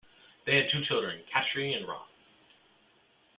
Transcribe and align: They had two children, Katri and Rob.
They 0.47 0.55
had 0.55 0.67
two 0.71 0.83
children, 0.85 1.21
Katri 1.31 1.77
and 1.77 1.87
Rob. 1.87 2.07